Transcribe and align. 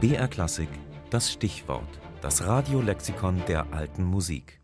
BR 0.00 0.28
Klassik, 0.28 0.70
das 1.10 1.30
Stichwort, 1.30 2.00
das 2.22 2.46
Radiolexikon 2.46 3.42
der 3.46 3.70
alten 3.74 4.02
Musik. 4.02 4.58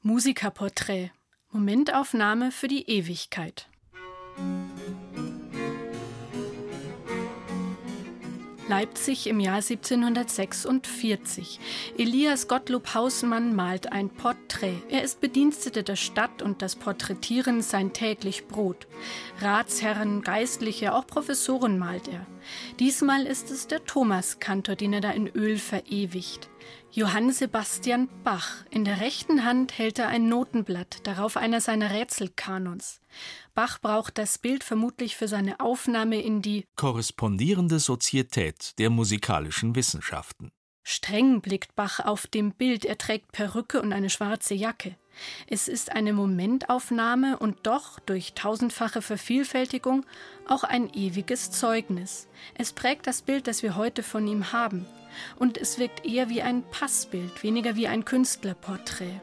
Musikerporträt. 0.00 1.12
Momentaufnahme 1.52 2.50
für 2.50 2.66
die 2.66 2.90
Ewigkeit. 2.90 3.68
Leipzig 8.72 9.26
im 9.26 9.38
Jahr 9.38 9.56
1746. 9.56 11.60
Elias 11.98 12.48
Gottlob 12.48 12.94
Hausmann 12.94 13.54
malt 13.54 13.92
ein 13.92 14.08
Porträt. 14.08 14.78
Er 14.88 15.02
ist 15.02 15.20
Bediensteter 15.20 15.82
der 15.82 15.96
Stadt 15.96 16.40
und 16.40 16.62
das 16.62 16.76
Porträtieren 16.76 17.60
sein 17.60 17.92
täglich 17.92 18.46
Brot. 18.46 18.86
Ratsherren, 19.42 20.22
Geistliche, 20.22 20.94
auch 20.94 21.06
Professoren 21.06 21.78
malt 21.78 22.08
er. 22.08 22.26
Diesmal 22.78 23.26
ist 23.26 23.50
es 23.50 23.66
der 23.66 23.84
Thomaskantor, 23.84 24.74
den 24.74 24.94
er 24.94 25.02
da 25.02 25.10
in 25.10 25.28
Öl 25.28 25.58
verewigt. 25.58 26.48
Johann 26.90 27.32
Sebastian 27.32 28.08
Bach. 28.22 28.64
In 28.70 28.84
der 28.84 29.00
rechten 29.00 29.44
Hand 29.44 29.78
hält 29.78 29.98
er 29.98 30.08
ein 30.08 30.28
Notenblatt, 30.28 31.06
darauf 31.06 31.36
einer 31.36 31.60
seiner 31.60 31.90
Rätselkanons. 31.90 33.00
Bach 33.54 33.80
braucht 33.80 34.18
das 34.18 34.38
Bild 34.38 34.62
vermutlich 34.62 35.16
für 35.16 35.26
seine 35.26 35.60
Aufnahme 35.60 36.20
in 36.20 36.42
die 36.42 36.66
korrespondierende 36.76 37.78
Sozietät 37.78 38.78
der 38.78 38.90
musikalischen 38.90 39.74
Wissenschaften. 39.74 40.52
Streng 40.84 41.40
blickt 41.40 41.74
Bach 41.76 42.00
auf 42.00 42.26
dem 42.26 42.52
Bild, 42.52 42.84
er 42.84 42.98
trägt 42.98 43.32
Perücke 43.32 43.80
und 43.80 43.92
eine 43.92 44.10
schwarze 44.10 44.54
Jacke. 44.54 44.96
Es 45.46 45.68
ist 45.68 45.92
eine 45.92 46.12
Momentaufnahme 46.12 47.38
und 47.38 47.66
doch 47.66 48.00
durch 48.00 48.32
tausendfache 48.34 49.02
Vervielfältigung 49.02 50.04
auch 50.48 50.64
ein 50.64 50.92
ewiges 50.94 51.50
Zeugnis. 51.50 52.28
Es 52.54 52.72
prägt 52.72 53.06
das 53.06 53.22
Bild, 53.22 53.46
das 53.46 53.62
wir 53.62 53.76
heute 53.76 54.02
von 54.02 54.26
ihm 54.26 54.52
haben 54.52 54.86
und 55.38 55.58
es 55.58 55.78
wirkt 55.78 56.04
eher 56.04 56.28
wie 56.28 56.42
ein 56.42 56.62
Passbild, 56.70 57.42
weniger 57.42 57.76
wie 57.76 57.88
ein 57.88 58.04
Künstlerporträt. 58.04 59.20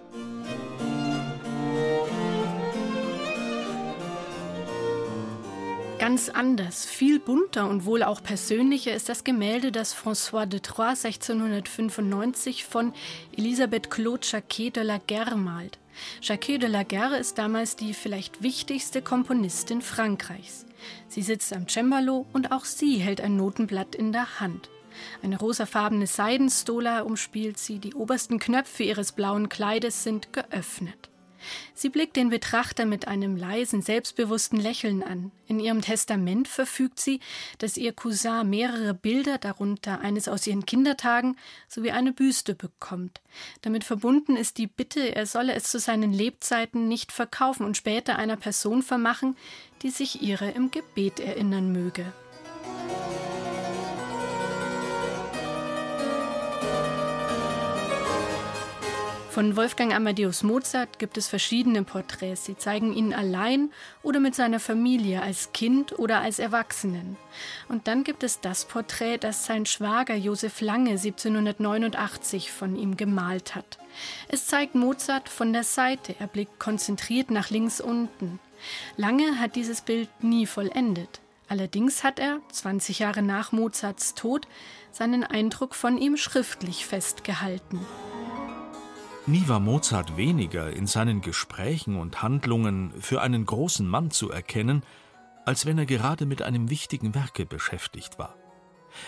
Ganz 6.00 6.30
anders, 6.30 6.86
viel 6.86 7.20
bunter 7.20 7.70
und 7.70 7.84
wohl 7.84 8.04
auch 8.04 8.24
persönlicher 8.24 8.94
ist 8.94 9.10
das 9.10 9.26
Gemälde, 9.26 9.74
das 9.74 9.94
François 9.94 10.46
de 10.46 10.62
Troyes 10.62 11.04
1695 11.04 12.64
von 12.64 12.94
Elisabeth 13.36 13.92
Claude 13.92 14.26
Jacquet 14.26 14.72
de 14.72 14.84
la 14.84 14.98
Guerre 15.06 15.36
malt. 15.36 15.78
Jacquet 16.22 16.58
de 16.58 16.70
la 16.70 16.84
Guerre 16.84 17.18
ist 17.18 17.38
damals 17.38 17.76
die 17.76 17.94
vielleicht 17.94 18.42
wichtigste 18.42 19.02
Komponistin 19.02 19.82
Frankreichs. 19.82 20.66
Sie 21.10 21.22
sitzt 21.22 21.52
am 21.52 21.68
Cembalo 21.68 22.26
und 22.32 22.54
auch 22.54 22.64
sie 22.64 23.00
hält 23.00 23.20
ein 23.20 23.36
Notenblatt 23.36 23.94
in 23.94 24.14
der 24.14 24.40
Hand. 24.40 24.70
Eine 25.22 25.38
rosafarbene 25.38 26.08
Seidenstola 26.08 27.02
umspielt 27.02 27.60
sie, 27.60 27.80
die 27.80 27.94
obersten 27.94 28.40
Knöpfe 28.40 28.84
ihres 28.84 29.12
blauen 29.12 29.50
Kleides 29.50 30.06
sind 30.06 30.32
geöffnet. 30.32 31.10
Sie 31.74 31.90
blickt 31.90 32.16
den 32.16 32.30
Betrachter 32.30 32.86
mit 32.86 33.08
einem 33.08 33.36
leisen, 33.36 33.82
selbstbewussten 33.82 34.60
Lächeln 34.60 35.04
an. 35.04 35.32
In 35.48 35.60
ihrem 35.60 35.82
Testament 35.82 36.48
verfügt 36.48 37.00
sie, 37.00 37.20
dass 37.58 37.78
ihr 37.78 37.94
Cousin 37.94 38.50
mehrere 38.50 38.94
Bilder, 38.94 39.38
darunter 39.38 40.00
eines 40.00 40.28
aus 40.28 40.46
ihren 40.46 40.66
Kindertagen, 40.66 41.38
sowie 41.68 41.92
eine 41.92 42.12
Büste 42.12 42.56
bekommt. 42.56 43.22
Damit 43.62 43.84
verbunden 43.84 44.36
ist 44.36 44.58
die 44.58 44.68
Bitte, 44.68 45.16
er 45.16 45.26
solle 45.26 45.54
es 45.54 45.64
zu 45.64 45.80
seinen 45.80 46.14
Lebzeiten 46.14 46.88
nicht 46.88 47.12
verkaufen 47.12 47.66
und 47.66 47.78
später 47.78 48.18
einer 48.18 48.38
Person 48.38 48.84
vermachen, 48.84 49.36
die 49.82 49.90
sich 49.90 50.22
ihrer 50.22 50.56
im 50.56 50.72
Gebet 50.72 51.20
erinnern 51.20 51.72
möge. 51.72 52.06
Von 59.30 59.56
Wolfgang 59.56 59.94
Amadeus 59.94 60.42
Mozart 60.42 60.98
gibt 60.98 61.16
es 61.16 61.28
verschiedene 61.28 61.84
Porträts. 61.84 62.46
Sie 62.46 62.58
zeigen 62.58 62.94
ihn 62.94 63.14
allein 63.14 63.72
oder 64.02 64.20
mit 64.20 64.34
seiner 64.34 64.60
Familie, 64.60 65.22
als 65.22 65.54
Kind 65.54 66.00
oder 66.00 66.20
als 66.20 66.40
Erwachsenen. 66.40 67.16
Und 67.68 67.88
dann 67.88 68.04
gibt 68.04 68.24
es 68.24 68.42
das 68.42 68.66
Porträt, 68.66 69.20
das 69.20 69.46
sein 69.46 69.68
Schwager 69.68 70.16
Josef 70.16 70.62
Lange 70.62 70.92
1789 70.92 72.52
von 72.52 72.76
ihm 72.76 72.98
gemalt 72.98 73.54
hat. 73.54 73.78
Es 74.30 74.48
zeigt 74.48 74.74
Mozart 74.74 75.30
von 75.30 75.54
der 75.54 75.64
Seite. 75.64 76.16
Er 76.18 76.28
blickt 76.28 76.60
konzentriert 76.60 77.30
nach 77.30 77.52
links 77.52 77.80
unten. 77.80 78.40
Lange 78.98 79.40
hat 79.40 79.56
dieses 79.56 79.82
Bild 79.82 80.10
nie 80.24 80.48
vollendet. 80.48 81.22
Allerdings 81.48 82.04
hat 82.04 82.18
er, 82.18 82.42
20 82.52 82.98
Jahre 82.98 83.22
nach 83.22 83.52
Mozarts 83.52 84.16
Tod, 84.16 84.48
seinen 84.92 85.24
Eindruck 85.24 85.76
von 85.76 86.00
ihm 86.00 86.18
schriftlich 86.18 86.88
festgehalten. 86.88 87.80
Nie 89.30 89.48
war 89.48 89.60
Mozart 89.60 90.18
weniger 90.18 90.74
in 90.74 90.88
seinen 90.88 91.22
Gesprächen 91.22 91.98
und 91.98 92.24
Handlungen 92.24 92.92
für 93.00 93.22
einen 93.22 93.46
großen 93.46 93.88
Mann 93.88 94.10
zu 94.10 94.32
erkennen, 94.32 94.82
als 95.46 95.68
wenn 95.68 95.78
er 95.78 95.86
gerade 95.86 96.26
mit 96.26 96.42
einem 96.42 96.72
wichtigen 96.72 97.14
Werke 97.14 97.46
beschäftigt 97.46 98.18
war. 98.18 98.36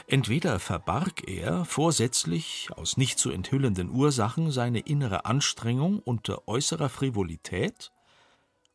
Entweder 0.05 0.59
verbarg 0.59 1.27
er 1.27 1.65
vorsätzlich 1.65 2.69
aus 2.75 2.97
nicht 2.97 3.17
zu 3.17 3.31
enthüllenden 3.31 3.89
Ursachen 3.89 4.51
seine 4.51 4.81
innere 4.81 5.25
Anstrengung 5.25 5.97
unter 5.97 6.47
äußerer 6.47 6.89
Frivolität, 6.89 7.91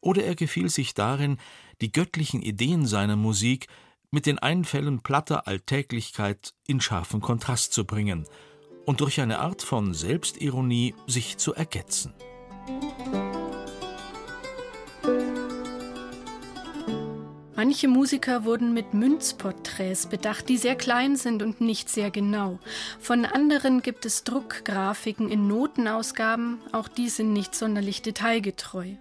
oder 0.00 0.24
er 0.24 0.34
gefiel 0.34 0.68
sich 0.68 0.94
darin, 0.94 1.38
die 1.80 1.92
göttlichen 1.92 2.42
Ideen 2.42 2.86
seiner 2.86 3.14
Musik 3.14 3.68
mit 4.10 4.26
den 4.26 4.40
Einfällen 4.40 5.00
platter 5.00 5.46
Alltäglichkeit 5.46 6.54
in 6.66 6.80
scharfen 6.80 7.20
Kontrast 7.20 7.72
zu 7.72 7.84
bringen 7.84 8.26
und 8.86 9.00
durch 9.02 9.20
eine 9.20 9.40
Art 9.40 9.62
von 9.62 9.92
Selbstironie 9.92 10.94
sich 11.06 11.36
zu 11.36 11.52
ergetzen. 11.54 12.14
Manche 17.56 17.88
Musiker 17.88 18.44
wurden 18.44 18.74
mit 18.74 18.94
Münzporträts 18.94 20.06
bedacht, 20.06 20.48
die 20.48 20.56
sehr 20.56 20.76
klein 20.76 21.16
sind 21.16 21.42
und 21.42 21.60
nicht 21.60 21.88
sehr 21.88 22.10
genau. 22.10 22.58
Von 23.00 23.24
anderen 23.24 23.82
gibt 23.82 24.06
es 24.06 24.24
Druckgrafiken 24.24 25.30
in 25.30 25.48
Notenausgaben, 25.48 26.60
auch 26.72 26.86
die 26.86 27.08
sind 27.08 27.32
nicht 27.32 27.54
sonderlich 27.54 28.02
detailgetreu. 28.02 28.92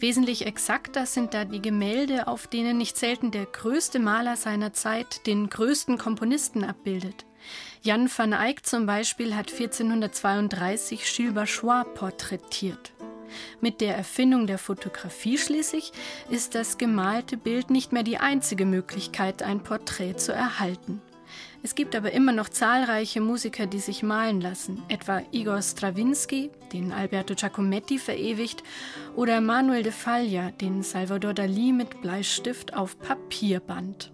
Wesentlich 0.00 0.44
exakter 0.44 1.06
sind 1.06 1.34
da 1.34 1.44
die 1.44 1.62
Gemälde, 1.62 2.26
auf 2.26 2.46
denen 2.46 2.76
nicht 2.76 2.98
selten 2.98 3.30
der 3.30 3.46
größte 3.46 4.00
Maler 4.00 4.36
seiner 4.36 4.72
Zeit 4.72 5.26
den 5.26 5.48
größten 5.48 5.96
Komponisten 5.96 6.64
abbildet. 6.64 7.24
Jan 7.82 8.08
van 8.08 8.32
Eyck 8.32 8.64
zum 8.64 8.86
Beispiel 8.86 9.36
hat 9.36 9.52
1432 9.52 11.04
Gilles 11.04 11.34
Bachois 11.34 11.84
porträtiert. 11.94 12.92
Mit 13.60 13.80
der 13.80 13.96
Erfindung 13.96 14.46
der 14.46 14.58
Fotografie 14.58 15.38
schließlich 15.38 15.92
ist 16.30 16.54
das 16.54 16.78
gemalte 16.78 17.36
Bild 17.36 17.70
nicht 17.70 17.92
mehr 17.92 18.02
die 18.02 18.18
einzige 18.18 18.66
Möglichkeit, 18.66 19.42
ein 19.42 19.62
Porträt 19.62 20.14
zu 20.14 20.32
erhalten. 20.32 21.02
Es 21.62 21.74
gibt 21.74 21.96
aber 21.96 22.12
immer 22.12 22.32
noch 22.32 22.50
zahlreiche 22.50 23.20
Musiker, 23.20 23.66
die 23.66 23.78
sich 23.78 24.02
malen 24.02 24.40
lassen, 24.40 24.82
etwa 24.88 25.22
Igor 25.32 25.62
Stravinsky, 25.62 26.50
den 26.72 26.92
Alberto 26.92 27.34
Giacometti 27.34 27.98
verewigt, 27.98 28.62
oder 29.16 29.40
Manuel 29.40 29.82
de 29.82 29.92
Falla, 29.92 30.50
den 30.50 30.82
Salvador 30.82 31.32
Dali 31.32 31.72
mit 31.72 32.02
Bleistift 32.02 32.74
auf 32.74 32.98
Papier 32.98 33.60
band. 33.60 34.13